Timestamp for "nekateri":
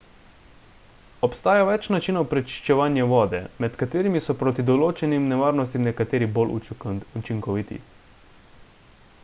5.89-6.29